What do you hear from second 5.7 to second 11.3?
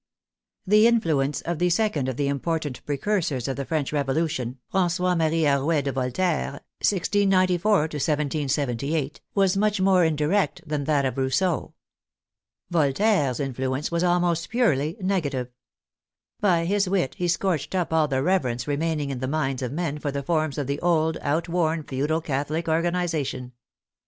de Voltaire (1694 1778), was much more indirect than that of